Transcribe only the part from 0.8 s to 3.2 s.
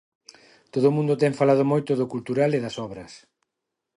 o mundo ten falado moito do cultural e das obras.